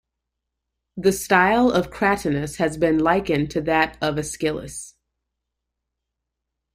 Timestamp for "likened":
2.97-3.51